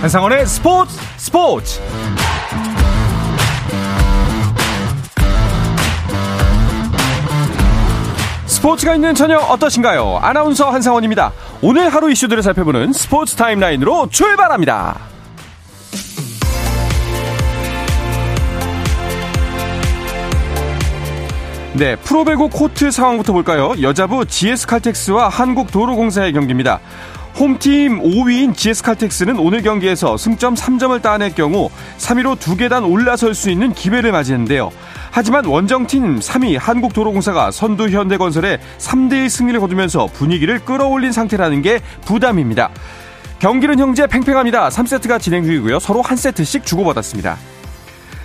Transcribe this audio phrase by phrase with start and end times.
[0.00, 1.80] 한상원의 스포츠 스포츠
[8.46, 10.20] 스포츠가 있는 저녁 어떠신가요?
[10.22, 11.32] 아나운서 한상원입니다.
[11.60, 14.98] 오늘 하루 이슈들을 살펴보는 스포츠 타임라인으로 출발합니다.
[21.74, 23.74] 네, 프로배구 코트 상황부터 볼까요?
[23.82, 26.80] 여자부 GS칼텍스와 한국도로공사의 경기입니다.
[27.40, 33.72] 홈팀 5위인 GS칼텍스는 오늘 경기에서 승점 3점을 따낼 경우 3위로 두 계단 올라설 수 있는
[33.72, 34.70] 기회를 맞이했는데요.
[35.10, 42.68] 하지만 원정팀 3위 한국도로공사가 선두 현대건설에 3대1 승리를 거두면서 분위기를 끌어올린 상태라는 게 부담입니다.
[43.38, 44.68] 경기는 형제 팽팽합니다.
[44.68, 45.78] 3세트가 진행 중이고요.
[45.78, 47.38] 서로 한 세트씩 주고받았습니다.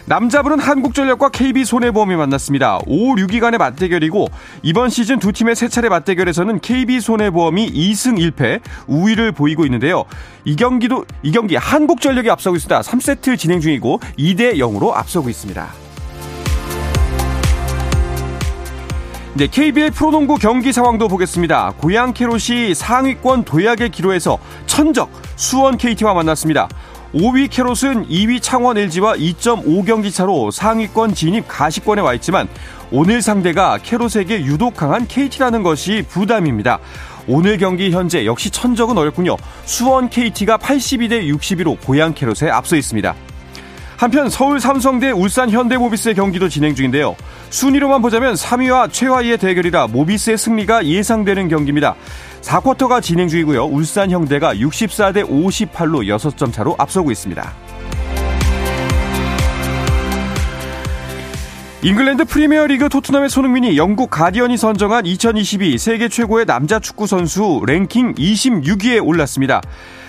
[0.07, 2.79] 남자분은 한국전력과 KB손해보험이 만났습니다.
[2.85, 4.27] 5, 6위간의 맞대결이고
[4.61, 10.05] 이번 시즌 두 팀의 세 차례 맞대결에서는 KB손해보험이 2승 1패 우위를 보이고 있는데요.
[10.43, 12.81] 이 경기도 이 경기 한국전력이 앞서고 있습니다.
[12.81, 15.67] 3세트 진행 중이고 2대 0으로 앞서고 있습니다.
[19.37, 21.73] 네, KBL 프로농구 경기 상황도 보겠습니다.
[21.77, 26.69] 고양 캐롯이 상위권 도약의 기로에서 천적 수원 KT와 만났습니다.
[27.15, 32.49] 5위 캐롯은 2위 창원 LG와 2.5경기 차로 상위권 진입 가시권에 와 있지만
[32.91, 36.79] 오늘 상대가 캐롯에게 유독 강한 KT라는 것이 부담입니다.
[37.27, 39.37] 오늘 경기 현재 역시 천적은 어렵군요.
[39.63, 43.15] 수원 KT가 82대 62로 고양 캐롯에 앞서 있습니다.
[43.95, 47.15] 한편 서울 삼성 대 울산 현대모비스의 경기도 진행 중인데요.
[47.49, 51.95] 순위로만 보자면 3위와 최하위의 대결이라 모비스의 승리가 예상되는 경기입니다.
[52.45, 53.65] 4쿼터가 진행 중이고요.
[53.65, 57.53] 울산 형대가 64대 58로 6점 차로 앞서고 있습니다.
[61.81, 69.05] 잉글랜드 프리미어리그 토트넘의 손흥민이 영국 가디언이 선정한 2022 세계 최고의 남자 축구 선수 랭킹 26위에
[69.05, 69.61] 올랐습니다.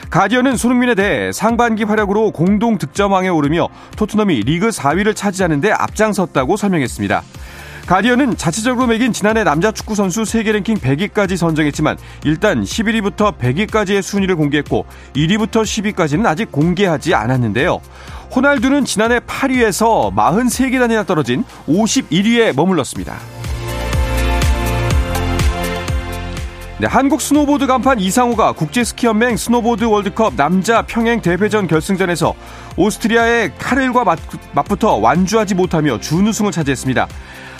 [0.09, 7.23] 가디언은 손흥민에 대해 상반기 활약으로 공동 득점왕에 오르며 토트넘이 리그 4위를 차지하는데 앞장섰다고 설명했습니다.
[7.87, 14.35] 가디언은 자체적으로 매긴 지난해 남자 축구 선수 세계 랭킹 100위까지 선정했지만 일단 11위부터 100위까지의 순위를
[14.35, 17.81] 공개했고 1위부터 10위까지는 아직 공개하지 않았는데요.
[18.35, 23.15] 호날두는 지난해 8위에서 43계단이나 떨어진 51위에 머물렀습니다.
[26.79, 32.35] 네, 한국 스노보드 간판 이상호가 국제 스키연맹 스노보드 월드컵 남자 평행 대회전 결승전에서
[32.77, 34.19] 오스트리아의 카렐과 맞,
[34.53, 37.07] 맞붙어 완주하지 못하며 준우승을 차지했습니다.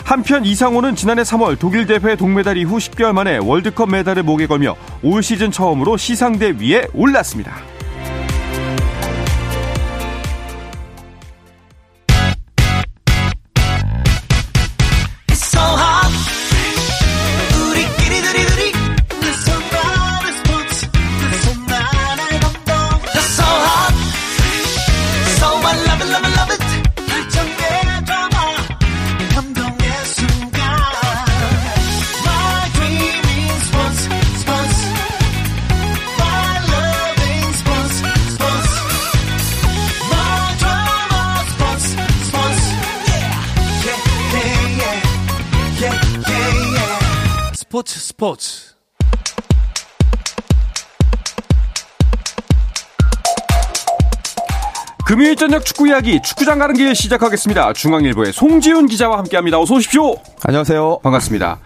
[0.07, 5.21] 한편 이상호는 지난해 3월 독일 대회 동메달 이후 10개월 만에 월드컵 메달을 목에 걸며 올
[5.21, 7.76] 시즌 처음으로 시상대 위에 올랐습니다.
[47.77, 48.75] 스포츠 스포츠
[55.05, 57.73] 금요일 저녁 축구 이야기 축구장 가는 길 시작하겠습니다.
[57.73, 59.59] 중앙일보의 송지훈 기자와 함께합니다.
[59.59, 60.15] 어서 오십시오.
[60.43, 61.01] 안녕하세요.
[61.03, 61.59] 반갑습니다.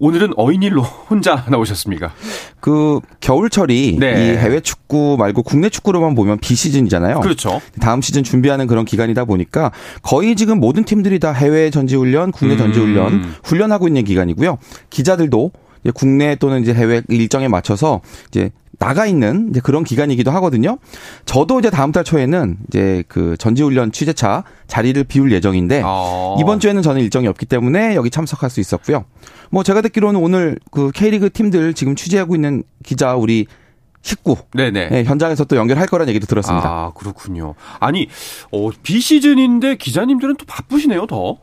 [0.00, 2.12] 오늘은 어인일로 혼자 나오셨습니까?
[2.58, 4.10] 그 겨울철이 네.
[4.12, 7.20] 이 해외 축구 말고 국내 축구로만 보면 비시즌이잖아요.
[7.20, 7.60] 그렇죠.
[7.80, 9.70] 다음 시즌 준비하는 그런 기간이다 보니까
[10.02, 12.58] 거의 지금 모든 팀들이 다 해외 전지훈련, 국내 음.
[12.58, 14.58] 전지훈련 훈련하고 있는 기간이고요.
[14.88, 15.52] 기자들도
[15.94, 18.50] 국내 또는 이제 해외 일정에 맞춰서 이제
[18.80, 20.78] 나가 있는 이제 그런 기간이기도 하거든요.
[21.26, 26.38] 저도 이제 다음 달 초에는 이제 그 전지훈련 취재차 자리를 비울 예정인데 어.
[26.40, 29.04] 이번 주에는 저는 일정이 없기 때문에 여기 참석할 수 있었고요.
[29.50, 33.46] 뭐 제가 듣기로는 오늘 그 K리그 팀들 지금 취재하고 있는 기자 우리
[34.00, 34.88] 식구 네네.
[34.88, 36.66] 네, 현장에서 또 연결할 거라는 얘기도 들었습니다.
[36.66, 37.54] 아, 그렇군요.
[37.80, 38.08] 아니,
[38.50, 41.36] 어, 비시즌인데 기자님들은 또 바쁘시네요, 더.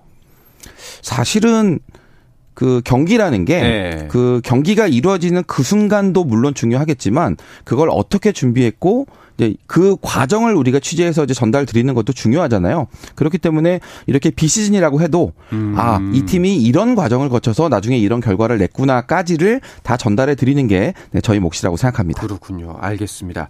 [1.04, 1.78] 사실은
[2.58, 4.08] 그 경기라는 게 네.
[4.10, 9.06] 그 경기가 이루어지는 그 순간도 물론 중요하겠지만 그걸 어떻게 준비했고
[9.38, 12.88] 이제 그 과정을 우리가 취재해서 이제 전달 드리는 것도 중요하잖아요.
[13.14, 15.76] 그렇기 때문에 이렇게 비시즌이라고 해도 음.
[15.78, 21.22] 아, 이 팀이 이런 과정을 거쳐서 나중에 이런 결과를 냈구나까지를 다 전달해 드리는 게 네,
[21.22, 22.24] 저희 몫이라고 생각합니다.
[22.24, 22.76] 그렇군요.
[22.80, 23.50] 알겠습니다.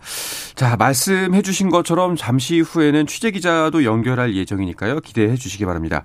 [0.56, 5.00] 자, 말씀해 주신 것처럼 잠시 후에는 취재 기자도 연결할 예정이니까요.
[5.00, 6.04] 기대해 주시기 바랍니다.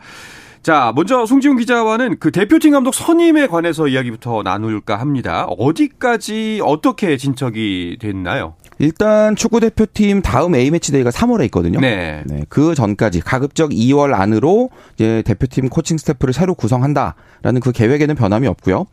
[0.62, 5.44] 자, 먼저 송지훈 기자와는 그 대표팀 감독 선임에 관해서 이야기부터 나눌까 합니다.
[5.59, 8.55] 어디까지 어떻게 진척이 됐나요?
[8.82, 11.79] 일단 축구 대표팀 다음 A 매치 데이가 3월에 있거든요.
[11.79, 12.25] 네.
[12.26, 12.43] 네.
[12.49, 18.87] 그 전까지 가급적 2월 안으로 이제 대표팀 코칭 스태프를 새로 구성한다라는 그 계획에는 변함이 없고요.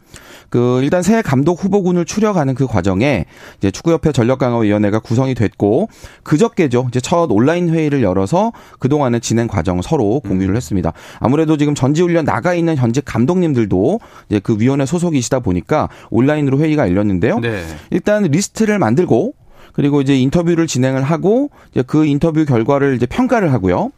[0.49, 3.25] 그 일단 새 감독 후보군을 추려가는 그 과정에
[3.57, 5.89] 이제 축구협회 전력강화위원회가 구성이 됐고
[6.21, 6.85] 그저께죠.
[6.89, 10.55] 이제 첫 온라인 회의를 열어서 그 동안의 진행 과정 서로 공유를 음.
[10.55, 10.93] 했습니다.
[11.19, 13.99] 아무래도 지금 전지훈련 나가 있는 현직 감독님들도
[14.29, 17.39] 이제 그 위원회 소속이시다 보니까 온라인으로 회의가 열렸는데요.
[17.39, 17.63] 네.
[17.89, 19.33] 일단 리스트를 만들고
[19.73, 23.91] 그리고 이제 인터뷰를 진행을 하고 이제 그 인터뷰 결과를 이제 평가를 하고요.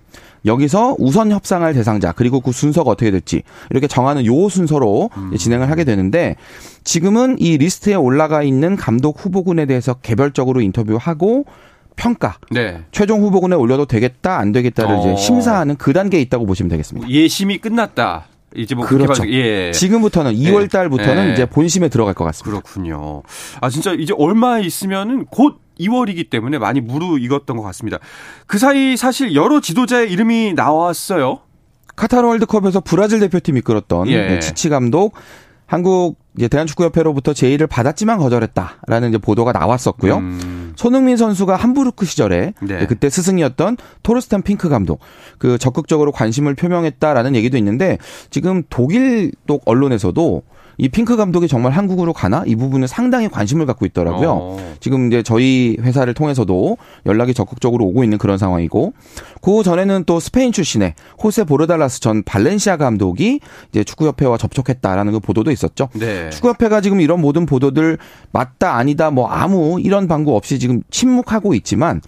[0.45, 5.37] 여기서 우선 협상할 대상자 그리고 그 순서가 어떻게 될지 이렇게 정하는 요 순서로 음.
[5.37, 6.35] 진행을 하게 되는데
[6.83, 11.45] 지금은 이 리스트에 올라가 있는 감독 후보군에 대해서 개별적으로 인터뷰하고
[11.95, 12.37] 평가.
[12.49, 12.81] 네.
[12.91, 14.99] 최종 후보군에 올려도 되겠다 안 되겠다를 어.
[14.99, 17.07] 이제 심사하는 그 단계에 있다고 보시면 되겠습니다.
[17.09, 18.25] 예심이 끝났다.
[18.55, 19.27] 이제 뭐 그렇죠.
[19.29, 19.71] 예.
[19.71, 21.33] 지금부터는 2월 달부터는 예.
[21.33, 22.61] 이제 본심에 들어갈 것 같습니다.
[22.61, 23.23] 그렇군요.
[23.61, 27.97] 아 진짜 이제 얼마 있으면은 곧 2월이기 때문에 많이 무르익었던 것 같습니다.
[28.47, 31.39] 그 사이 사실 여러 지도자의 이름이 나왔어요.
[31.95, 34.39] 카타르 월드컵에서 브라질 대표팀 이끌었던 예.
[34.39, 35.13] 치치 감독
[35.65, 40.17] 한국 대한축구협회로부터 제의를 받았지만 거절했다라는 이제 보도가 나왔었고요.
[40.17, 40.50] 음.
[40.75, 42.85] 손흥민 선수가 함부르크 시절에 네.
[42.87, 44.99] 그때 스승이었던 토르스탄 핑크 감독
[45.37, 47.97] 그 적극적으로 관심을 표명했다라는 얘기도 있는데
[48.29, 50.43] 지금 독일 또 언론에서도
[50.81, 54.31] 이 핑크 감독이 정말 한국으로 가나 이 부분은 상당히 관심을 갖고 있더라고요.
[54.31, 54.75] 어.
[54.79, 56.75] 지금 이제 저희 회사를 통해서도
[57.05, 58.93] 연락이 적극적으로 오고 있는 그런 상황이고
[59.43, 65.51] 그 전에는 또 스페인 출신의 호세 보르달라스 전 발렌시아 감독이 이제 축구협회와 접촉했다라는 그 보도도
[65.51, 65.89] 있었죠.
[65.93, 66.31] 네.
[66.31, 67.99] 축구협회가 지금 이런 모든 보도들
[68.31, 72.01] 맞다 아니다 뭐 아무 이런 방구 없이 지금 침묵하고 있지만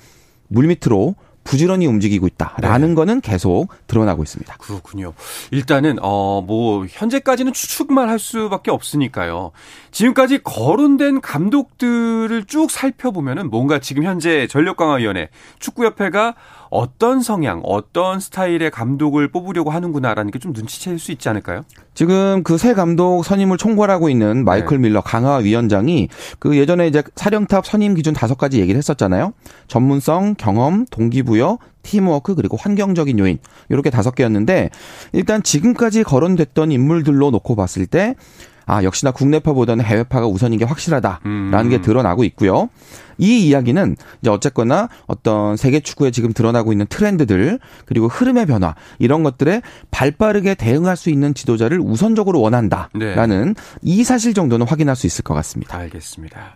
[0.48, 2.96] 물밑으로 부지런히 움직이고 있다라는 네.
[2.96, 4.56] 거는 계속 드러나고 있습니다.
[4.58, 5.14] 그렇군요.
[5.52, 9.52] 일단은 어 뭐 현재까지는 추측만 할 수밖에 없으니까요.
[9.92, 15.30] 지금까지 거론된 감독들을 쭉 살펴보면은 뭔가 지금 현재 전력강화위원회
[15.60, 16.36] 축구협회가
[16.76, 21.62] 어떤 성향, 어떤 스타일의 감독을 뽑으려고 하는구나라는 게 좀 눈치챌 수 있지 않을까요?
[21.94, 24.88] 지금 그 새 감독 선임을 총괄하고 있는 마이클 네.
[24.88, 26.10] 밀러 강화 위원장이
[26.40, 29.34] 그 예전에 이제 사령탑 선임 기준 다섯 가지 얘기를 했었잖아요.
[29.68, 33.38] 전문성, 경험, 동기부여, 팀워크 그리고 환경적인 요인
[33.70, 34.72] 이렇게 다섯 개였는데
[35.12, 38.16] 일단 지금까지 거론됐던 인물들로 놓고 봤을 때
[38.66, 41.70] 아, 역시나 국내파보다는 해외파가 우선인 게 확실하다라는 음.
[41.70, 42.70] 게 드러나고 있고요.
[43.18, 49.24] 이 이야기는 이제 어쨌거나 어떤 세계 축구에 지금 드러나고 있는 트렌드들 그리고 흐름의 변화 이런
[49.24, 49.62] 것들에
[49.92, 53.62] 발빠르게 대응할 수 있는 지도자를 우선적으로 원한다라는 네.
[53.82, 55.78] 이 사실 정도는 확인할 수 있을 것 같습니다.
[55.78, 56.56] 알겠습니다.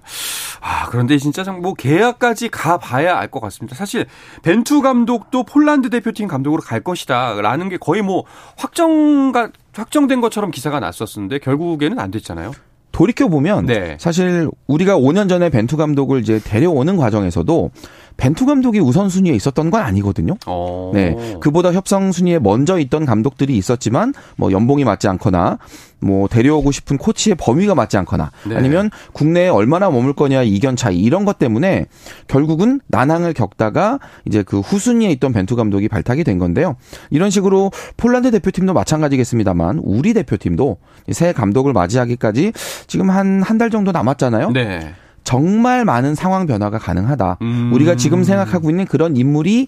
[0.62, 3.76] 아, 그런데 진짜 뭐 계약까지 가 봐야 알 것 같습니다.
[3.76, 4.06] 사실
[4.42, 8.24] 벤투 감독도 폴란드 대표팀 감독으로 갈 것이다라는 게 거의 뭐
[8.56, 9.50] 확정가
[9.82, 12.52] 확정된 것처럼 기사가 났었는데 결국에는 안 됐잖아요.
[12.92, 13.96] 돌이켜 보면 네.
[14.00, 17.70] 사실 우리가 5년 전에 벤투 감독을 이제 데려오는 과정에서도
[18.18, 20.34] 벤투 감독이 우선순위에 있었던 건 아니거든요.
[20.48, 20.48] 오.
[20.48, 20.92] 어.
[20.94, 21.16] 네.
[21.40, 25.60] 그보다 협상 순위에 먼저 있던 감독들이 있었지만 뭐 연봉이 맞지 않거나
[26.00, 28.56] 뭐 데려오고 싶은 코치의 범위가 맞지 않거나 네.
[28.56, 31.88] 아니면 국내에 얼마나 머물 거냐 이견 차이 이런 것 때문에
[32.28, 36.76] 결국은 난항을 겪다가 이제 그 후순위에 있던 벤투 감독이 발탁이 된 건데요.
[37.10, 40.78] 이런 식으로 폴란드 대표팀도 마찬가지겠습니다만 우리 대표팀도
[41.12, 42.54] 새 감독을 맞이하기까지
[42.88, 44.52] 지금 한 한 달 정도 남았잖아요.
[44.52, 44.94] 네.
[45.28, 47.40] 정말 많은 상황 변화가 가능하다.
[47.42, 47.74] 음.
[47.74, 49.68] 우리가 지금 생각하고 있는 그런 인물이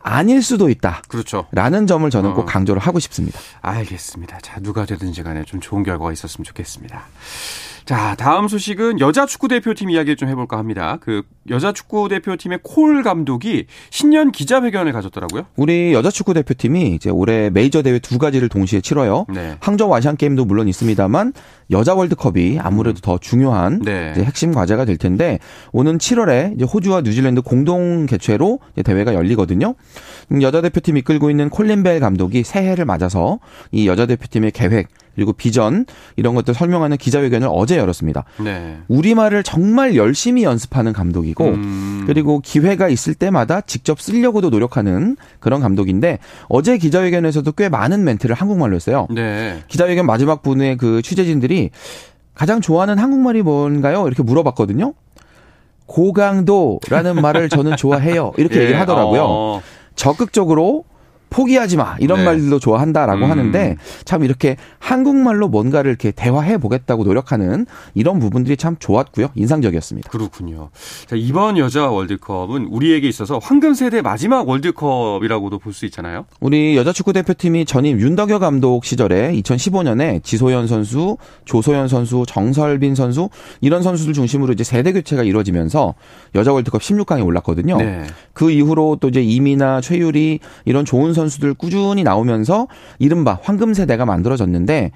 [0.00, 1.02] 아닐 수도 있다.
[1.08, 1.48] 그렇죠.
[1.50, 2.44] 라는 점을 저는 꼭 어.
[2.44, 3.40] 강조를 하고 싶습니다.
[3.60, 4.38] 알겠습니다.
[4.38, 7.02] 자, 누가 되든지 간에 좀 좋은 결과가 있었으면 좋겠습니다.
[7.90, 10.98] 자, 다음 소식은 여자 축구 대표팀 이야기를 좀 해볼까 합니다.
[11.00, 15.46] 그 여자 축구 대표팀의 콜 감독이 신년 기자회견을 가졌더라고요.
[15.56, 19.26] 우리 여자 축구 대표팀이 이제 올해 메이저 대회 두 가지를 동시에 치러요.
[19.28, 19.56] 네.
[19.58, 21.32] 항저우 아시안 게임도 물론 있습니다만
[21.72, 23.02] 여자 월드컵이 아무래도 음.
[23.02, 24.12] 더 중요한 네.
[24.18, 25.40] 핵심 과제가 될 텐데
[25.72, 29.74] 오는 7월에 이제 호주와 뉴질랜드 공동 개최로 대회가 열리거든요.
[30.30, 33.40] 음, 여자 대표팀 이끌고 있는 콜린 벨 감독이 새해를 맞아서
[33.72, 34.86] 이 여자 대표팀의 계획
[35.20, 35.84] 그리고 비전
[36.16, 38.24] 이런 것들 설명하는 기자회견을 어제 열었습니다.
[38.42, 38.78] 네.
[38.88, 42.04] 우리말을 정말 열심히 연습하는 감독이고 음.
[42.06, 48.74] 그리고 기회가 있을 때마다 직접 쓰려고도 노력하는 그런 감독인데 어제 기자회견에서도 꽤 많은 멘트를 한국말로
[48.74, 49.08] 했어요.
[49.10, 49.62] 네.
[49.68, 51.68] 기자회견 마지막 분에 그 취재진들이
[52.32, 54.06] 가장 좋아하는 한국말이 뭔가요?
[54.06, 54.94] 이렇게 물어봤거든요.
[55.84, 58.32] 고강도라는 말을 저는 좋아해요.
[58.38, 58.62] 이렇게 예.
[58.62, 59.26] 얘기를 하더라고요.
[59.28, 59.62] 어.
[59.96, 60.84] 적극적으로
[61.30, 62.24] 포기하지 마 이런 네.
[62.26, 63.30] 말들도 좋아한다라고 음.
[63.30, 70.10] 하는데 참 이렇게 한국말로 뭔가를 이렇게 대화해 보겠다고 노력하는 이런 부분들이 참 좋았고요 인상적이었습니다.
[70.10, 70.70] 그렇군요.
[71.06, 76.26] 자, 이번 여자 월드컵은 우리에게 있어서 황금 세대 마지막 월드컵이라고도 볼 수 있잖아요.
[76.40, 83.28] 우리 여자 축구 대표팀이 전임 윤덕여 감독 시절에 2015년에 지소연 선수, 조소연 선수, 정설빈 선수
[83.60, 85.94] 이런 선수들 중심으로 이제 세대 교체가 이루어지면서
[86.34, 87.76] 여자 월드컵 16강에 올랐거든요.
[87.76, 88.02] 네.
[88.32, 94.04] 그 이후로 또 이제 이미나 최유리 이런 좋은 선수 들 꾸준히 나오면서 이른바 황금 세대가
[94.04, 94.92] 만들어졌는데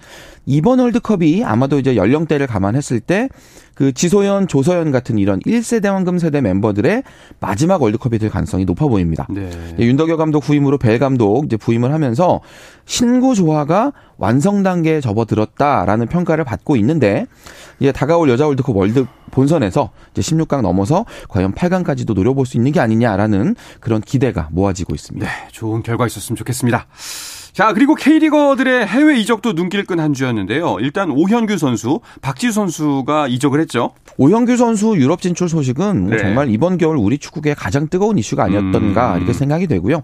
[0.47, 3.29] 이번 월드컵이 아마도 이제 연령대를 감안했을 때
[3.75, 7.03] 그 지소연, 조서연 같은 이런 1세대 황금 세대 멤버들의
[7.41, 9.27] 마지막 월드컵이 될 가능성이 높아 보입니다.
[9.31, 9.51] 네.
[9.79, 12.41] 윤덕여 감독 후임으로 벨 감독 이제 부임을 하면서
[12.87, 17.27] 신구 조화가 완성 단계에 접어들었다라는 평가를 받고 있는데
[17.81, 22.81] 이제 다가올 여자 월드컵 월드 본선에서 이제 16강 넘어서 과연 8강까지도 노려볼 수 있는 게
[22.81, 25.27] 아니냐라는 그런 기대가 모아지고 있습니다.
[25.27, 26.87] 네, 좋은 결과 있었으면 좋겠습니다.
[27.55, 30.79] 자, 그리고 K리거들의 해외 이적도 눈길 끈 한 주였는데요.
[30.81, 33.93] 일단 오현규 선수, 박지수 선수가 이적을 했죠.
[34.19, 36.19] 오현규 선수 유럽 진출 소식은 뭐 네.
[36.19, 39.19] 정말 이번 겨울 우리 축구계 가장 뜨거운 이슈가 아니었던가 음.
[39.19, 40.03] 이렇게 생각이 되고요.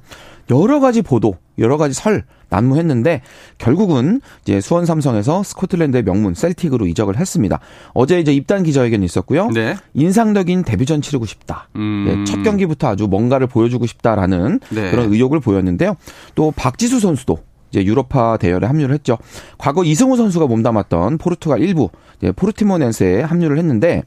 [0.48, 3.22] 여러 가지 보도, 여러 가지 설 난무했는데
[3.58, 7.60] 결국은 이제 수원 삼성에서 스코틀랜드의 명문 셀틱으로 이적을 했습니다.
[7.94, 9.48] 어제 이제 입단 기자회견이 있었고요.
[9.48, 9.76] 네.
[9.94, 11.68] 인상적인 데뷔전 치르고 싶다.
[11.76, 12.04] 음.
[12.06, 14.90] 네, 첫 경기부터 아주 뭔가를 보여주고 싶다라는 네.
[14.90, 15.96] 그런 의욕을 보였는데요.
[16.34, 17.38] 또 박지수 선수도
[17.70, 19.16] 이제 유로파 대열에 합류를 했죠.
[19.56, 21.88] 과거 이승우 선수가 몸담았던 포르투갈 일부
[22.34, 24.02] 포르티모넨스에 합류를 했는데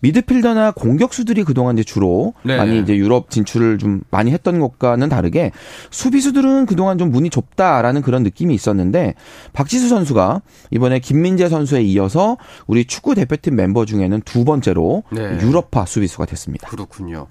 [0.00, 5.52] 미드필더나 공격수들이 그동안 이제 주로 네 많이 이제 유럽 진출을 좀 많이 했던 것과는 다르게
[5.90, 9.14] 수비수들은 그동안 좀 문이 좁다라는 그런 느낌이 있었는데
[9.52, 15.38] 박지수 선수가 이번에 김민재 선수에 이어서 우리 축구 대표팀 멤버 중에는 두 번째로 네.
[15.40, 16.68] 유럽파 수비수가 됐습니다.
[16.68, 17.26] 그렇군요.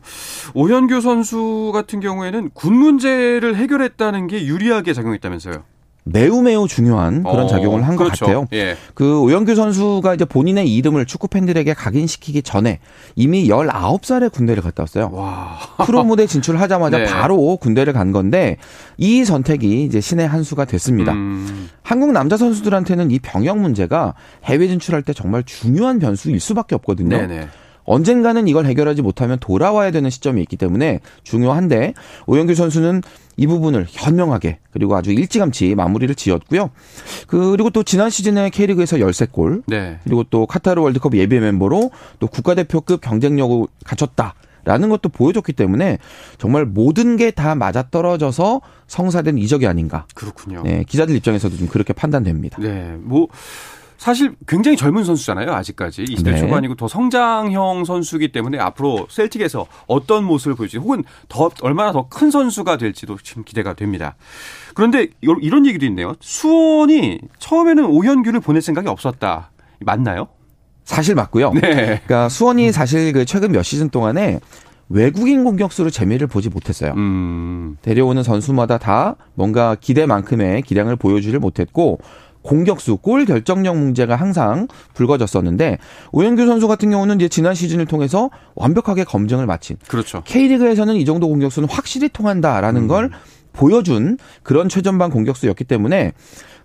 [0.53, 5.63] 오현규 선수 같은 경우에는 군 문제를 해결했다는 게 유리하게 작용했다면서요?
[6.11, 8.25] 매우 매우 중요한 그런 어, 작용을 한것 그렇죠.
[8.25, 8.47] 같아요.
[8.53, 8.75] 예.
[8.93, 12.79] 그 오영규 선수가 이제 본인의 이름을 축구 팬들에게 각인시키기 전에
[13.15, 15.09] 이미 19살에 군대를 갔다 왔어요.
[15.13, 15.57] 와.
[15.85, 17.05] 프로 무대 진출하자마자 네.
[17.05, 18.57] 바로 군대를 간 건데
[18.97, 21.13] 이 선택이 이제 신의 한 수가 됐습니다.
[21.13, 21.69] 음.
[21.81, 24.13] 한국 남자 선수들한테는 이 병역 문제가
[24.43, 27.17] 해외 진출할 때 정말 중요한 변수일 수밖에 없거든요.
[27.17, 27.47] 네네.
[27.83, 31.93] 언젠가는 이걸 해결하지 못하면 돌아와야 되는 시점이 있기 때문에 중요한데
[32.27, 33.01] 오영규 선수는
[33.37, 36.69] 이 부분을 현명하게 그리고 아주 일찌감치 마무리를 지었고요.
[37.27, 39.99] 그리고 또 지난 시즌에 K리그에서 13골 네.
[40.03, 44.35] 그리고 또 카타르 월드컵 예비 멤버로 또 국가대표급 경쟁력을 갖췄다.
[44.65, 45.99] 라는 것도 보여줬기 때문에
[46.37, 50.05] 정말 모든 게 다 맞아떨어져서 성사된 이적이 아닌가.
[50.13, 50.61] 그렇군요.
[50.63, 52.61] 네, 기자들 입장에서도 좀 그렇게 판단됩니다.
[52.61, 52.95] 네.
[52.99, 53.27] 뭐
[53.99, 55.51] 사실 굉장히 젊은 선수잖아요.
[55.53, 56.37] 아직까지 20대 네.
[56.39, 62.31] 초반이고 더 성장형 선수기 때문에 앞으로 셀틱에서 어떤 모습을 보일지 혹은 더 얼마나 더 큰
[62.31, 64.15] 선수가 될지도 지금 기대가 됩니다.
[64.73, 66.15] 그런데 이런 얘기도 있네요.
[66.21, 69.51] 수원이 처음에는 오현규를 보낼 생각이 없었다.
[69.81, 70.29] 맞나요?
[70.85, 71.51] 사실 맞고요.
[71.53, 71.59] 네.
[71.61, 74.39] 그러니까 수원이 사실 그 최근 몇 시즌 동안에
[74.87, 76.93] 외국인 공격수로 재미를 보지 못했어요.
[76.95, 77.77] 음.
[77.83, 81.99] 데려오는 선수마다 다 뭔가 기대만큼의 기량을 보여주질 못했고
[82.41, 85.77] 공격수, 골 결정력 문제가 항상 불거졌었는데
[86.11, 89.77] 오영규 선수 같은 경우는 이제 지난 시즌을 통해서 완벽하게 검증을 마친.
[89.87, 90.23] 그렇죠.
[90.25, 92.87] K리그에서는 이 정도 공격수는 확실히 통한다라는 음.
[92.87, 93.09] 걸
[93.51, 96.13] 보여준 그런 최전방 공격수였기 때문에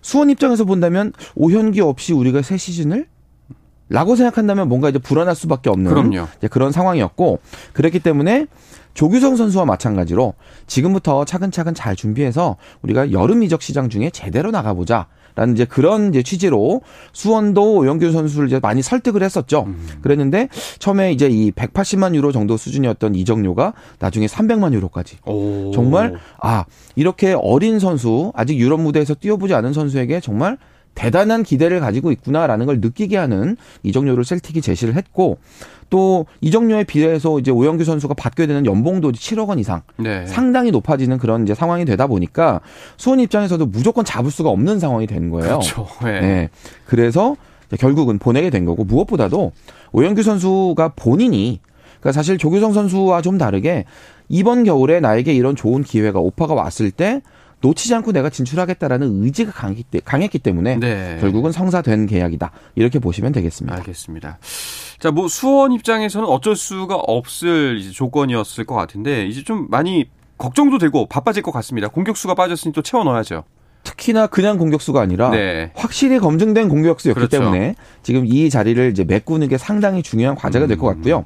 [0.01, 3.07] 수원 입장에서 본다면 오현기 없이 우리가 새 시즌을
[3.89, 6.27] 라고 생각한다면 뭔가 이제 불안할 수밖에 없는 그럼요.
[6.49, 7.39] 그런 상황이었고
[7.73, 8.47] 그랬기 때문에
[8.95, 10.33] 조규성 선수와 마찬가지로
[10.67, 15.07] 지금부터 차근차근 잘 준비해서 우리가 여름 이적 시장 중에 제대로 나가보자.
[15.35, 16.81] 라는 이제 그런 이제 취지로
[17.13, 19.63] 수원도 오영규 선수를 이제 많이 설득을 했었죠.
[19.67, 19.87] 음.
[20.01, 20.49] 그랬는데
[20.79, 25.17] 처음에 이제 이 180만 유로 정도 수준이었던 이적료가 나중에 300만 유로까지.
[25.25, 25.71] 오.
[25.73, 26.65] 정말 아
[26.95, 30.57] 이렇게 어린 선수 아직 유럽 무대에서 뛰어보지 않은 선수에게 정말
[30.95, 35.37] 대단한 기대를 가지고 있구나라는 걸 느끼게 하는 이적료를 셀틱이 제시를 했고
[35.89, 40.25] 또 이적료에 비해서 이제 오영규 선수가 받게 되는 연봉도 7억 원 이상 네.
[40.25, 42.61] 상당히 높아지는 그런 이제 상황이 되다 보니까
[42.97, 45.59] 수원 입장에서도 무조건 잡을 수가 없는 상황이 된 거예요.
[45.59, 45.87] 그렇죠.
[46.03, 46.21] 네.
[46.21, 46.49] 네.
[46.85, 47.35] 그래서
[47.79, 49.51] 결국은 보내게 된 거고 무엇보다도
[49.91, 51.59] 오영규 선수가 본인이
[51.99, 53.85] 그러니까 사실 조규성 선수와 좀 다르게
[54.29, 57.21] 이번 겨울에 나에게 이런 좋은 기회가 오파가 왔을 때
[57.61, 61.17] 놓치지 않고 내가 진출하겠다라는 의지가 강했기, 때문에 네.
[61.19, 62.51] 결국은 성사된 계약이다.
[62.75, 63.75] 이렇게 보시면 되겠습니다.
[63.77, 64.37] 알겠습니다.
[64.99, 70.05] 자, 뭐 수원 입장에서는 어쩔 수가 없을 이제 조건이었을 것 같은데 이제 좀 많이
[70.37, 71.87] 걱정도 되고 바빠질 것 같습니다.
[71.87, 73.43] 공격수가 빠졌으니 또 채워 넣어야죠.
[73.83, 75.71] 특히나 그냥 공격수가 아니라 네.
[75.75, 77.37] 확실히 검증된 공격수였기 그렇죠.
[77.39, 81.25] 때문에 지금 이 자리를 이제 메꾸는 게 상당히 중요한 과제가 될 것 같고요.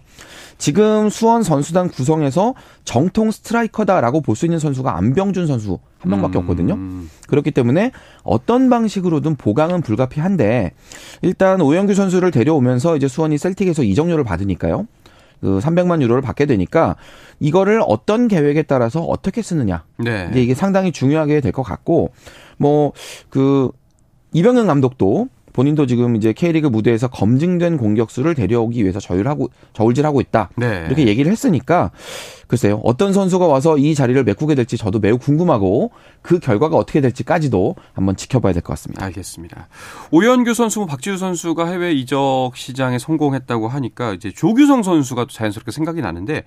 [0.60, 6.42] 지금 수원 선수단 구성에서 정통 스트라이커다라고 볼 수 있는 선수가 안병준 선수 한 명밖에 음.
[6.42, 6.78] 없거든요.
[7.28, 7.92] 그렇기 때문에
[8.24, 10.74] 어떤 방식으로든 보강은 불가피한데
[11.24, 14.86] 일단 오영규 선수를 데려오면서 이제 수원이 셀틱에서 이적료를 받으니까요.
[15.42, 16.98] 그 300만 유로를 받게 되니까
[17.40, 19.86] 이거를 어떤 계획에 따라서 어떻게 쓰느냐.
[19.98, 20.28] 네.
[20.32, 22.12] 이제 이게 상당히 중요하게 될 것 같고
[22.58, 22.92] 뭐
[23.30, 23.72] 그
[24.34, 25.28] 이병현 감독도
[25.60, 30.52] 본인도 지금 이제 K리그 무대에서 검증된 공격수를 데려오기 위해서 저울하고 저울질하고 있다.
[30.56, 30.86] 네.
[30.88, 31.92] 이렇게 얘기를 했으니까
[32.48, 32.80] 글쎄요.
[32.86, 38.16] 어떤 선수가 와서 이 자리를 메꾸게 될지 저도 매우 궁금하고 그 결과가 어떻게 될지까지도 한번
[38.16, 39.04] 지켜봐야 될 것 같습니다.
[39.04, 39.68] 알겠습니다.
[40.12, 45.72] 오현규 선수, 뭐 박지우 선수가 해외 이적 시장에 성공했다고 하니까 이제 조규성 선수가 또 자연스럽게
[45.72, 46.46] 생각이 나는데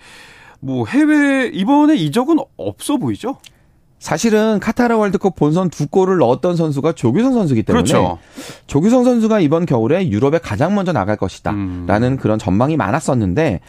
[0.60, 3.36] 뭐 해외 이번에 이적은 없어 보이죠?
[4.02, 8.18] 사실은 카타르 월드컵 본선 두 골을 넣었던 선수가 조규성 선수기 때문에 그렇죠.
[8.66, 11.52] 조규성 선수가 이번 겨울에 유럽에 가장 먼저 나갈 것이다.
[11.52, 11.84] 음.
[11.86, 13.60] 라는 그런 전망이 많았었는데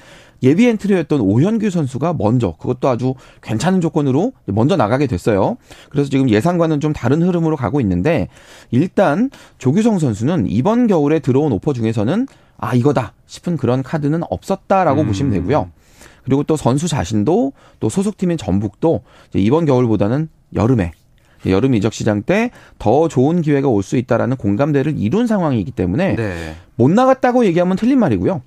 [0.42, 3.13] 예비 엔트리였던 오현규 선수가 먼저 그것도 아주
[3.44, 5.58] 괜찮은 조건으로 먼저 나가게 됐어요.
[5.92, 8.28] 그래서 지금 예상과는 좀 다른 흐름으로 가고 있는데
[8.72, 15.08] 일단 조규성 선수는 이번 겨울에 들어온 오퍼 중에서는 아 이거다 싶은 그런 카드는 없었다라고 음.
[15.08, 15.70] 보시면 되고요.
[16.24, 19.01] 그리고 또 선수 자신도 또 소속팀인 전북도
[19.36, 20.92] 이번 겨울보다는 여름에
[21.46, 26.56] 여름 이적 시장 때 더 좋은 기회가 올 수 있다라는 공감대를 이룬 상황이기 때문에 네.
[26.75, 28.42] 못 나갔다고 얘기하면 틀린 말이고요.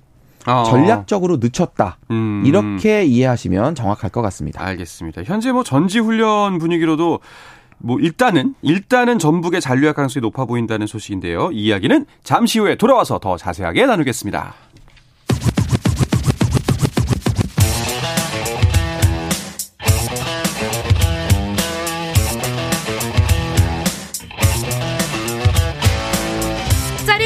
[0.45, 1.97] 아, 전략적으로 늦췄다.
[2.09, 2.41] 음.
[2.45, 4.63] 이렇게 이해하시면 정확할 것 같습니다.
[4.63, 5.23] 알겠습니다.
[5.23, 7.19] 현재 뭐 전지 훈련 분위기로도
[7.79, 11.51] 뭐 일단은 일단은 전북의 잔류할 가능성이 높아 보인다는 소식인데요.
[11.51, 14.53] 이 이야기는 잠시 후에 돌아와서 더 자세하게 나누겠습니다.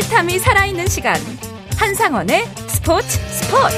[0.02, 1.16] 짜릿함이 살아있는 시간
[1.78, 3.76] 한상원의 스포츠 스포츠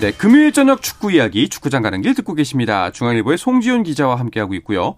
[0.00, 2.90] 네, 금요일 저녁 축구 이야기 축구장 가는 길 듣고 계십니다.
[2.90, 4.96] 중앙일보의 송지훈 기자와 함께하고 있고요.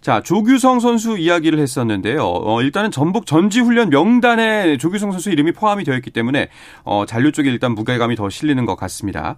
[0.00, 2.22] 자, 조규성 선수 이야기를 했었는데요.
[2.24, 6.48] 어, 일단은 전북 전지훈련 명단에 조규성 선수 이름이 포함이 되어 있기 때문에
[6.84, 9.36] 어, 잔류 쪽에 일단 무게감이 더 실리는 것 같습니다.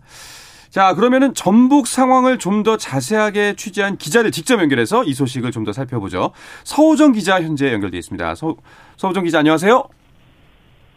[0.71, 5.73] 자, 그러면은 전북 상황을 좀 더 자세하게 취재한 기자를 직접 연결해서 이 소식을 좀 더
[5.73, 6.33] 살펴보죠.
[6.65, 8.35] 서호정 기자 현재 연결되어 있습니다.
[8.35, 8.55] 서,
[8.99, 9.83] 서호정 기자 안녕하세요.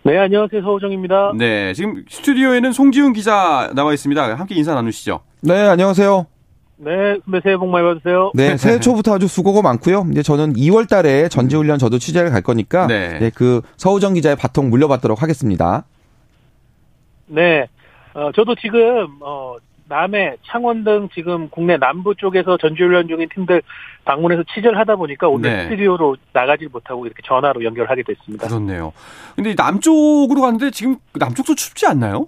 [0.03, 0.61] 네, 안녕하세요.
[0.61, 1.31] 서우정입니다.
[1.37, 4.35] 네, 지금 스튜디오에는 송지훈 기자 나와 있습니다.
[4.35, 5.21] 함께 인사 나누시죠.
[5.41, 6.25] 네, 안녕하세요.
[6.77, 6.91] 네,
[7.23, 8.31] 선배 새해 복 많이 받으세요.
[8.33, 10.05] 네, 새해 초부터 아주 수고가 많고요.
[10.11, 13.19] 이제 저는 2월 달에 전지훈련 저도 취재를 갈 거니까 네.
[13.19, 15.85] 네, 그 서우정 기자의 바통 물려받도록 하겠습니다.
[17.27, 17.67] 네,
[18.13, 19.57] 어, 저도 지금, 어,
[19.89, 23.61] 남해, 창원 등 지금 국내 남부 쪽에서 전지훈련 중인 팀들
[24.05, 25.63] 방문해서 취재를 하다 보니까 오늘 네.
[25.63, 28.47] 스튜디오로 나가질 못하고 이렇게 전화로 연결하게 됐습니다.
[28.47, 28.93] 그렇네요.
[29.35, 32.27] 근데 남쪽으로 갔는데 지금 남쪽도 춥지 않나요?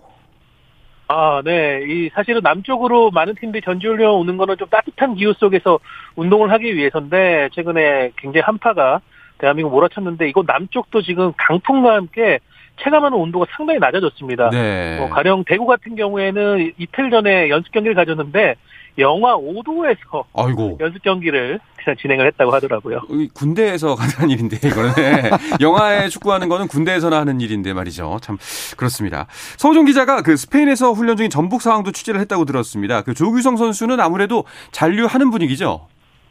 [1.08, 1.82] 아, 네.
[1.88, 5.80] 이 사실은 남쪽으로 많은 팀들이 전지훈련 오는 거는 좀 따뜻한 기후 속에서
[6.16, 9.02] 운동을 하기 위해서인데 최근에 굉장히 한파가
[9.38, 12.40] 대한민국 몰아쳤는데 이곳 남쪽도 지금 강풍과 함께
[12.82, 14.50] 체감하는 온도가 상당히 낮아졌습니다.
[14.52, 14.98] 네.
[15.00, 18.56] 뭐 가령 대구 같은 경우에는 이틀 전에 연습 경기를 가졌는데
[18.98, 20.78] 영하 5도에서 아이고.
[20.80, 21.60] 연습 경기를
[22.02, 23.02] 진행을 했다고 하더라고요.
[23.10, 25.30] 이 군대에서 가능한 일인데 이거는 네.
[25.62, 28.20] 영화에 축구하는 거는 군대에서나 하는 일인데 말이죠.
[28.22, 28.38] 참
[28.78, 29.28] 그렇습니다.
[29.58, 33.02] 서우정 기자가 그 스페인에서 훈련 중인 전북 상황도 취재를 했다고 들었습니다.
[33.02, 35.88] 그 조규성 선수는 아무래도 잔류하는 분위기죠.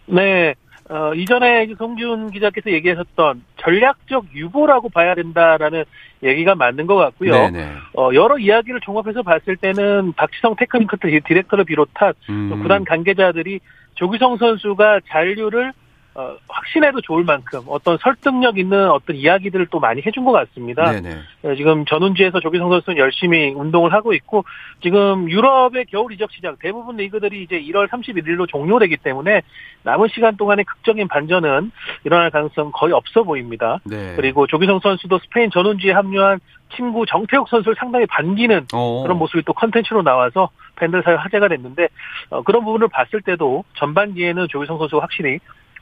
[0.06, 0.54] 네.
[0.90, 5.84] 어, 이전에 송지훈 기자께서 얘기하셨던 전략적 유보라고 봐야 된다라는
[6.22, 7.32] 얘기가 맞는 것 같고요.
[7.32, 7.72] 네네.
[7.96, 12.48] 어, 여러 이야기를 종합해서 봤을 때는 박지성 테크니컬 디렉터를 비롯한 음.
[12.50, 13.60] 또 구단 관계자들이
[13.94, 15.72] 조규성 선수가 잔류를
[16.16, 20.92] 어, 확신해도 좋을 만큼 어떤 설득력 있는 어떤 이야기들을 또 많이 해준 것 같습니다.
[20.92, 21.16] 네네.
[21.42, 24.44] 어, 지금 전운지에서 조규성 선수는 열심히 운동을 하고 있고
[24.80, 29.42] 지금 유럽의 겨울 이적 시장 대부분 리그들이 이제 1월 31일로 종료되기 때문에
[29.82, 31.72] 남은 시간 동안의 극적인 반전은
[32.04, 33.80] 일어날 가능성 거의 없어 보입니다.
[33.84, 34.14] 네.
[34.14, 36.38] 그리고 조규성 선수도 스페인 전운지에 합류한
[36.76, 39.02] 친구 정태욱 선수를 상당히 반기는 어.
[39.02, 41.88] 그런 모습이 또 컨텐츠로 나와서 팬들 사이 화제가 됐는데
[42.30, 45.40] 어, 그런 부분을 봤을 때도 전반기에는 조규성 선수가 확실히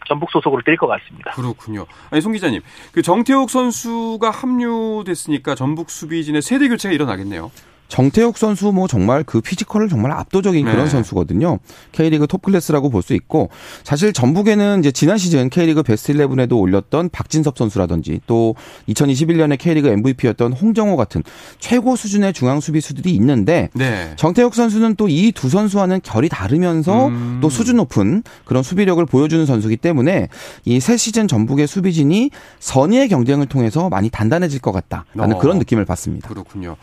[0.09, 1.31] 전북 소속으로 뛸 것 같습니다.
[1.33, 1.87] 그렇군요.
[2.11, 2.61] 아니 송 기자님,
[2.93, 7.51] 그 정태욱 선수가 합류됐으니까 전북 수비진의 세대 교체가 일어나겠네요.
[7.93, 10.91] 정태욱 선수 뭐 정말 그 physical을 정말 압도적인 그런 네.
[10.91, 11.59] 선수거든요.
[11.93, 13.51] K리그 top class라고 볼 수 있고
[13.85, 18.55] 사실 전북에는 이제 지난 시즌 K리그 베스트 11에도 올렸던 박진섭 선수라든지 또
[18.89, 21.23] 2021년에 K리그 MVP였던 홍정호 같은
[21.59, 24.15] 최고 수준의 중앙 수비수들이 있는데 네.
[24.17, 27.41] 정태욱 선수는 또 이 두 선수와는 결이 다르면서 음.
[27.43, 30.29] 또 수준 높은 그런 수비력을 보여주는 선수이기 때문에
[30.65, 35.39] 이 새 시즌 전북의 수비진이 선의의 경쟁을 통해서 많이 단단해질 것 같다라는 어.
[35.39, 36.29] 그런 느낌을 받습니다.
[36.29, 36.77] 그렇군요.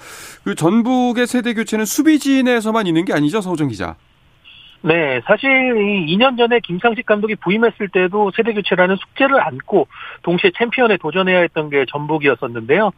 [0.44, 3.96] 그 전북 의 세대 교체는 수비진에서만 있는 게 아니죠, 서우정 기자.
[4.82, 9.88] 네, 사실 이 2년 전에 김상식 감독이 부임했을 때도 세대 교체라는 숙제를 안고
[10.24, 12.92] 동시에 챔피언에 도전해야 했던 게 전북이었었는데요.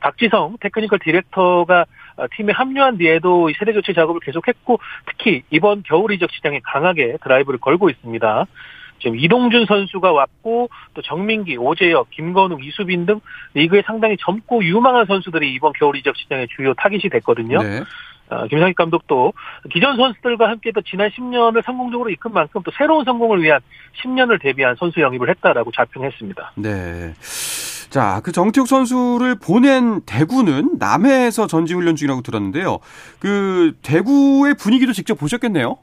[0.00, 1.84] 박지성 technical director가
[2.16, 7.18] 어, 팀에 합류한 뒤에도 이 세대 교체 작업을 계속했고 특히 이번 겨울 이적 시장에 강하게
[7.22, 8.46] 드라이브를 걸고 있습니다.
[8.98, 13.20] 지금 이동준 선수가 왔고 또 정민기, 오재혁, 김건웅, 이수빈 등
[13.54, 17.62] 리그에 상당히 젊고 유망한 선수들이 이번 겨울 이적 시장의 주요 타깃이 됐거든요.
[17.62, 17.82] 네.
[18.30, 19.32] 어, 김상식 감독도
[19.72, 23.60] 기존 선수들과 함께 또 지난 10년을 성공적으로 이끈 만큼 또 새로운 성공을 위한
[24.02, 26.52] 10년을 대비한 선수 영입을 했다라고 자평했습니다.
[26.56, 27.14] 네.
[27.88, 32.80] 자, 그 정태욱 선수를 보낸 대구는 남해에서 전지훈련 중이라고 들었는데요.
[33.18, 35.78] 그 대구의 분위기도 직접 보셨겠네요.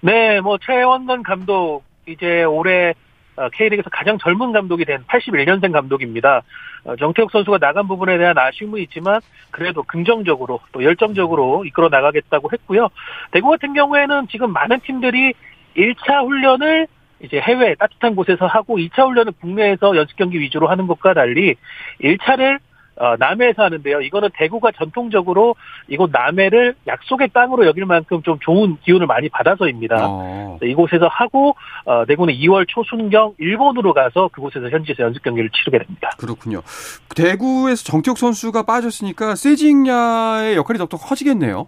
[0.00, 2.94] 네, 뭐 최원건 감독 이제 올해
[3.36, 6.42] 어, K리그에서 가장 젊은 감독이 된 81년생 감독입니다.
[6.84, 12.88] 어, 정태욱 선수가 나간 부분에 대한 아쉬움은 있지만 그래도 긍정적으로 또 열정적으로 이끌어 나가겠다고 했고요.
[13.30, 15.32] 대구 같은 경우에는 지금 많은 팀들이
[15.76, 16.86] 1차 훈련을
[17.20, 21.54] 이제 해외 따뜻한 곳에서 하고 2차 훈련을 국내에서 연습 경기 위주로 하는 것과 달리
[22.02, 22.58] 1차를
[23.02, 24.00] 어, 남해에서 하는데요.
[24.02, 25.56] 이거는 대구가 전통적으로
[25.88, 29.96] 이곳 남해를 약속의 땅으로 여길 만큼 좀 좋은 기운을 많이 받아서입니다.
[30.08, 30.58] 어.
[30.62, 36.10] 이곳에서 하고 어, 대구는 2월 초순경 일본으로 가서 그곳에서 현지에서 연습 경기를 치르게 됩니다.
[36.16, 36.62] 그렇군요.
[37.16, 41.66] 대구에서 정태욱 선수가 빠졌으니까 세징야의 역할이 더욱더 커지겠네요.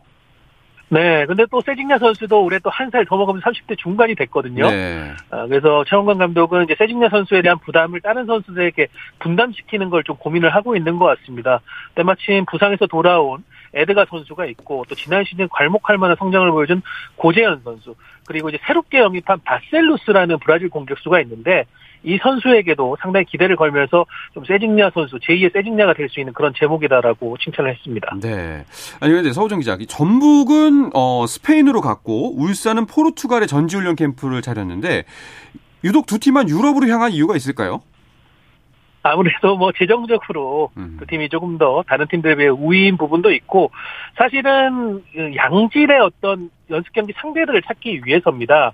[0.90, 4.68] 네, 근데 또 세징야 선수도 올해 또 한 살 더 먹으면 30대 중반이 됐거든요.
[4.70, 5.12] 네.
[5.30, 8.86] 어, 그래서 최원관 감독은 이제 세징야 선수에 대한 부담을 다른 선수들에게
[9.18, 11.60] 분담시키는 걸 좀 고민을 하고 있는 것 같습니다.
[11.94, 13.42] 때마침 부상에서 돌아온
[13.72, 16.82] 에드가 선수가 있고 또 지난 시즌 괄목할 만한 성장을 보여준
[17.16, 17.94] 고재현 선수
[18.26, 21.64] 그리고 이제 새롭게 영입한 바셀루스라는 브라질 공격수가 있는데
[22.04, 27.38] 이 선수에게도 상당히 기대를 걸면서 좀 세징야 선수 제2의 세징야가 될 수 있는 그런 제목이다라고
[27.38, 28.14] 칭찬을 했습니다.
[28.20, 28.64] 네.
[29.00, 35.04] 아니 근데 서우정 기자, 이 전북은 어, 스페인으로 갔고 울산은 포르투갈의 전지훈련 캠프를 차렸는데
[35.82, 37.80] 유독 두 팀만 유럽으로 향한 이유가 있을까요?
[39.02, 40.96] 아무래도 뭐 재정적으로 음.
[40.98, 43.70] 그 팀이 조금 더 다른 팀들에 비해 우위인 부분도 있고
[44.16, 48.72] 사실은 그 양질의 어떤 연습 경기 상대들을 찾기 위해서입니다.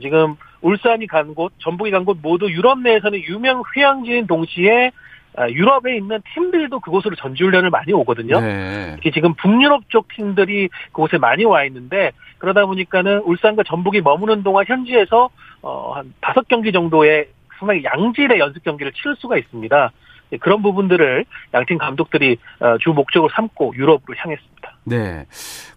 [0.00, 4.90] 지금 울산이 간 곳, 전북이 간 곳 모두 유럽 내에서는 유명 휴양지인 동시에
[5.36, 8.40] 아, 유럽에 있는 팀들도 그곳으로 전지훈련을 많이 오거든요.
[8.40, 8.92] 네.
[8.96, 14.64] 특히 지금 북유럽 쪽 팀들이 그곳에 많이 와 있는데 그러다 보니까는 울산과 전북이 머무는 동안
[14.66, 15.30] 현지에서
[15.62, 19.92] 어, 한 다섯 경기 정도의 상당히 양질의 연습 경기를 치를 수가 있습니다.
[20.32, 24.76] 예, 그런 부분들을 양팀 감독들이 어, 주 목적으로 삼고 유럽으로 향했습니다.
[24.84, 25.26] 네.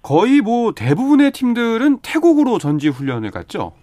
[0.01, 3.73] 거의 뭐 대부분의 팀들은 태국으로 전지 훈련을 갔죠.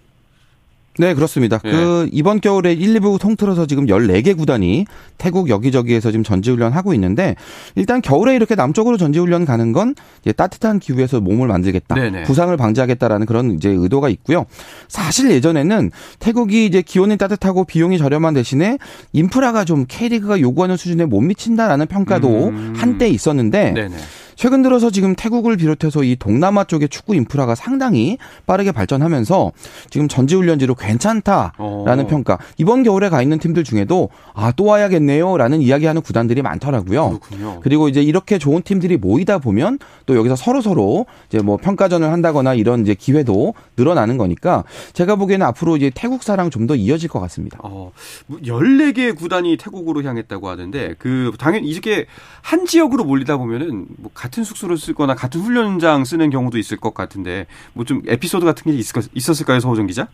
[0.99, 1.61] 네, 그렇습니다.
[1.65, 1.71] 예.
[1.71, 4.85] 그 이번 겨울에 1, 2부 통틀어서 지금 14개 구단이
[5.17, 7.37] 태국 여기저기에서 지금 전지훈련 하고 있는데
[7.77, 11.95] 일단 겨울에 이렇게 남쪽으로 전지훈련 가는 건 이제 따뜻한 기후에서 몸을 만들겠다.
[11.95, 12.25] 네네.
[12.25, 14.47] 부상을 방지하겠다라는 그런 이제 의도가 있고요.
[14.89, 18.79] 사실 예전에는 태국이 이제 기온이 따뜻하고 비용이 저렴한 대신에
[19.13, 22.75] 인프라가 좀 K리그가 요구하는 수준에 못 미친다라는 평가도 음.
[22.77, 23.97] 한때 있었는데 네네.
[24.39, 29.51] 최근 들어서 지금 태국을 비롯해서 이 동남아 쪽의 축구 인프라가 상당히 빠르게 발전하면서
[29.91, 32.07] 지금 전지훈련지로 괜찮다라는 어.
[32.09, 32.39] 평가.
[32.57, 37.19] 이번 겨울에 가 있는 팀들 중에도 아 또 와야겠네요라는 이야기하는 구단들이 많더라고요.
[37.21, 37.61] 그렇군요.
[37.63, 42.55] 그리고 이제 이렇게 좋은 팀들이 모이다 보면 또 여기서 서로 서로 이제 뭐 평가전을 한다거나
[42.55, 47.59] 이런 이제 기회도 늘어나는 거니까 제가 보기에는 앞으로 이제 태국사랑 좀 더 이어질 것 같습니다.
[47.63, 47.93] 어,
[48.31, 52.07] 14개 구단이 태국으로 향했다고 하는데, 그, 당연히 이렇게
[52.43, 57.47] 한 지역으로 몰리다 보면은, 뭐, 같은 숙소를 쓰거나 같은 훈련장 쓰는 경우도 있을 것 같은데,
[57.73, 60.09] 뭐 좀 에피소드 같은 게 있었, 있었을까요, 서호정 기자?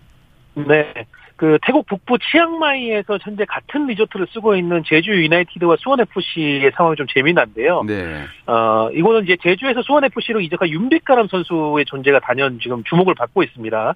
[0.54, 0.92] 네.
[1.36, 7.08] 그 태국 북부 치앙마이에서 현재 같은 리조트를 쓰고 있는 제주 유나이티드와 수원 FC의 상황이 좀
[7.12, 7.82] 재미난데요.
[7.82, 8.22] 네.
[8.46, 13.94] 어, 이거는 이제 제주에서 수원 FC로 이적한 윤빛가람 선수의 존재가 단연 지금 주목을 받고 있습니다.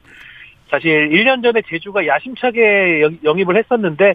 [0.71, 4.15] 사실 1년 전에 제주가 야심차게 영- 영입을 했었는데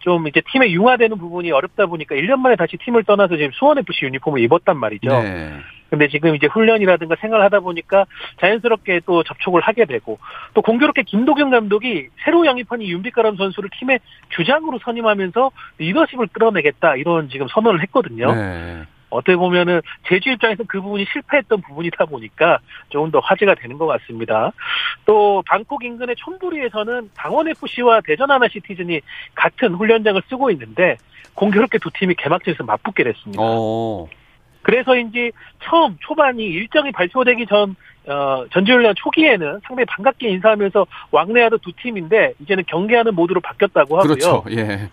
[0.00, 4.04] 좀 이제 팀에 융화되는 부분이 어렵다 보니까 1년 만에 다시 팀을 떠나서 지금 수원 FC
[4.06, 5.08] 유니폼을 입었단 말이죠.
[5.22, 5.52] 네.
[5.90, 8.04] 근데 지금 이제 훈련이라든가 생활을 하다 보니까
[8.40, 10.18] 자연스럽게 또 접촉을 하게 되고
[10.52, 17.28] 또 공교롭게 김도경 감독이 새로 영입한 이 윤빛가람 선수를 팀의 주장으로 선임하면서 리더십을 끌어내겠다 이런
[17.28, 18.32] 지금 선언을 했거든요.
[18.34, 18.82] 네.
[19.14, 24.52] 어떻게 보면은 제주 입장에서 그 부분이 실패했던 부분이다 보니까 조금 더 화제가 되는 것 같습니다.
[25.06, 29.00] 또 방콕 인근의 촌부리에서는 강원 FC와 대전 하나 시티즌이
[29.34, 30.96] 같은 훈련장을 쓰고 있는데
[31.34, 33.42] 공교롭게 두 팀이 개막전에서 맞붙게 됐습니다.
[33.42, 34.06] 어.
[34.62, 35.30] 그래서인지
[35.62, 42.64] 처음 초반이 일정이 발표되기 전 어, 전지훈련 초기에는 상당히 반갑게 인사하면서 왕래하던 두 팀인데 이제는
[42.66, 44.14] 경계하는 모드로 바뀌었다고 하고요.
[44.14, 44.44] 그렇죠.
[44.50, 44.88] 예.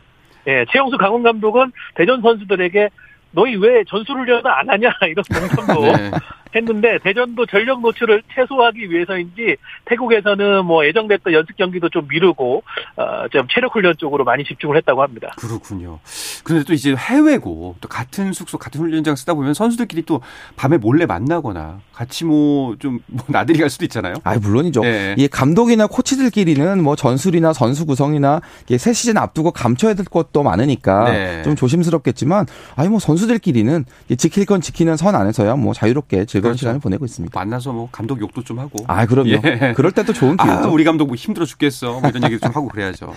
[0.48, 2.90] 예, 최영수 강원 감독은 대전 선수들에게
[3.32, 6.12] 너희 왜 전술훈련을 안 하냐 이런 농담도 네.
[6.56, 12.64] 했는데 대전도 전력 노출을 최소화하기 위해서인지 태국에서는 뭐 예정됐던 연습 경기도 좀 미루고
[12.98, 15.32] 어, 좀 체력 훈련 쪽으로 많이 집중을 했다고 합니다.
[15.38, 16.00] 그렇군요.
[16.44, 20.22] 그런데 또 이제 해외고 또 같은 숙소 같은 훈련장 쓰다 보면 선수들끼리 또
[20.56, 24.16] 밤에 몰래 만나거나 같이 뭐좀 뭐 나들이 갈 수도 있잖아요.
[24.24, 24.84] 아, 물론이죠.
[24.86, 25.16] 예.
[25.18, 31.12] 이 감독이나 코치들끼리는 뭐 전술이나 선수 구성이나 이게 새 시즌 앞두고 감춰야 될 것도 많으니까
[31.12, 31.42] 네.
[31.44, 36.52] 좀 조심스럽겠지만 아니 뭐 선수들끼리는 이 지킬 건 지키는 선 안에서야 뭐 자유롭게 즐 거운
[36.52, 36.58] 그렇죠.
[36.60, 37.38] 시간을 보내고 있습니다.
[37.40, 38.80] 만나서 뭐 감독 욕도 좀 하고.
[38.88, 39.30] 아, 그럼요.
[39.46, 39.74] 예.
[39.76, 40.72] 그럴 때도 좋은 아, 기회죠.
[40.74, 42.00] 우리 감독 뭐 힘들어 죽겠어.
[42.00, 43.14] 뭐 이런 얘기도 좀 하고 그래야죠.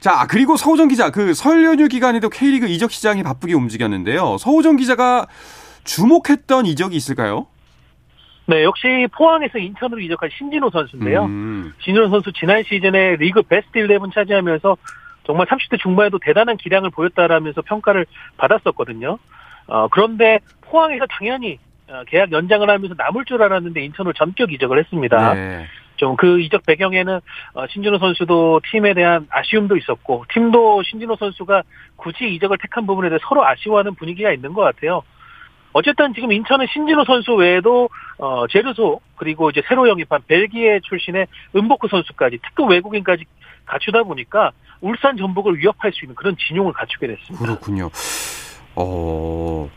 [0.00, 4.36] 자, 그리고 서우정 기자, 그 설 연휴 기간에도 K리그 이적 시장이 바쁘게 움직였는데요.
[4.38, 5.26] 서우정 기자가
[5.84, 7.46] 주목했던 이적이 있을까요?
[8.46, 11.24] 네, 역시 포항에서 인천으로 이적한 신진호 선수인데요.
[11.24, 14.76] 음, 진호 선수 지난 시즌에 리그 베스트 11 차지하면서
[15.26, 18.06] 정말 30대 중반에도 대단한 기량을 보였다라면서 평가를
[18.38, 19.18] 받았었거든요.
[19.66, 21.67] 어, 그런데 포항에서 당연히 어,
[22.08, 25.34] 계약 연장을 하면서 남을 줄 알았는데 인천으로 전격 이적을 했습니다.
[25.34, 25.66] 네.
[25.96, 27.20] 좀그 이적 배경에는
[27.54, 31.62] 어, 신진호 선수도 팀에 대한 아쉬움도 있었고 팀도 신진호 선수가
[31.96, 35.02] 굳이 이적을 택한 부분에 대해 서로 아쉬워하는 분위기가 있는 것 같아요.
[35.72, 41.88] 어쨌든 지금 인천은 신진호 선수 외에도 어, 제르소 그리고 이제 새로 영입한 벨기에 출신의 은보크
[41.88, 43.24] 선수까지 특급 외국인까지
[43.66, 47.44] 갖추다 보니까 울산 전북을 위협할 수 있는 그런 진용을 갖추게 됐습니다.
[47.44, 47.90] 그렇군요.
[48.76, 49.68] 어,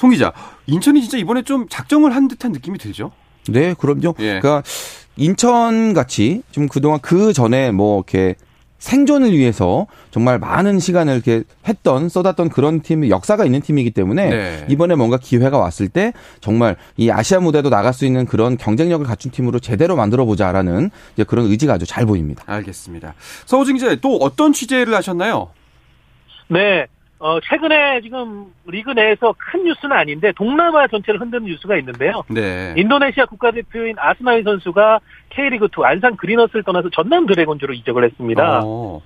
[0.00, 0.32] 송 기자,
[0.66, 3.12] 인천이 진짜 이번에 좀 작정을 한 듯한 느낌이 들죠?
[3.50, 4.14] 네, 그럼요.
[4.20, 4.40] 예.
[4.40, 4.62] 그러니까
[5.18, 8.34] 인천 같이 좀 그동안 그 전에 뭐 이렇게
[8.78, 14.66] 생존을 위해서 정말 많은 시간을 이렇게 했던 쏟았던 그런 팀 역사가 있는 팀이기 때문에 네.
[14.70, 19.30] 이번에 뭔가 기회가 왔을 때 정말 이 아시아 무대도 나갈 수 있는 그런 경쟁력을 갖춘
[19.30, 22.42] 팀으로 제대로 만들어 보자라는 이제 그런 의지가 아주 잘 보입니다.
[22.46, 23.12] 알겠습니다.
[23.44, 25.50] 서우정 기자, 또 어떤 취재를 하셨나요?
[26.48, 26.86] 네.
[27.20, 32.24] 어, 최근에 지금 리그 내에서 큰 뉴스는 아닌데 동남아 전체를 흔드는 뉴스가 있는데요.
[32.30, 32.74] 네.
[32.78, 38.62] 인도네시아 국가대표인 아스나이 선수가 K리그2 안산 그리너스를 떠나서 전남 드래곤즈로 이적을 했습니다.
[38.64, 39.02] 어,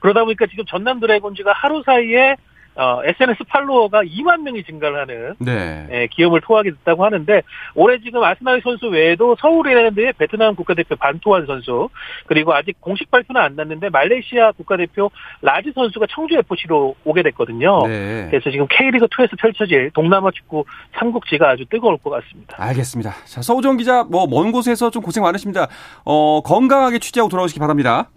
[0.00, 2.36] 그러다 보니까 지금 전남 드래곤즈가 하루 사이에
[2.78, 5.86] 어, SNS 팔로워가 2만 명이 증가를 하는 네.
[5.90, 7.42] 예, 기염을 토하게 됐다고 하는데
[7.74, 11.88] 올해 지금 아스나이 선수 외에도 서울이랜드의 베트남 국가대표 반토환 선수
[12.26, 15.10] 그리고 아직 공식 발표는 안 났는데 말레이시아 국가대표
[15.42, 17.86] 라지 선수가 청주 FC로 오게 됐거든요.
[17.88, 18.28] 네.
[18.30, 20.64] 그래서 지금 K리그 2에서 펼쳐질 동남아 축구
[20.98, 22.56] 삼국지가 아주 뜨거울 것 같습니다.
[22.62, 23.12] 알겠습니다.
[23.24, 25.66] 자, 서호정 기자, 뭐, 먼 곳에서 좀 고생 많으십니다.
[26.04, 28.08] 어, 건강하게 취재하고 돌아오시기 바랍니다.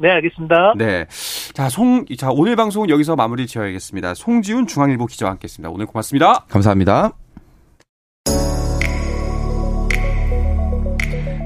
[0.00, 0.72] 네, 알겠습니다.
[0.76, 1.06] 네.
[1.52, 4.14] 자, 송, 자, 오늘 방송은 여기서 마무리 지어야겠습니다.
[4.14, 5.70] 송지훈 중앙일보 기자와 함께 했습니다.
[5.70, 6.46] 오늘 고맙습니다.
[6.48, 7.12] 감사합니다.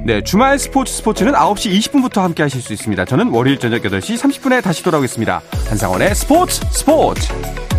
[0.07, 3.07] 네, 주말 스포츠 스포츠는 9시 20분부터 함께 하실 수 있습니다.
[3.07, 5.41] 저는 월요일 저녁 8시 30분에 다시 돌아오겠습니다.
[5.69, 7.74] 한상원의 스포츠 스포츠!